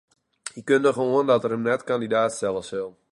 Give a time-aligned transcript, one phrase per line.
[0.53, 2.89] Hy kundige oan dat er him net kandidaat stelle sil.